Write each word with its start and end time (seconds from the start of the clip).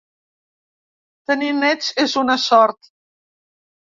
Tenir 1.31 1.51
nets 1.57 1.91
és 2.05 2.17
una 2.21 2.39
sort. 2.47 2.91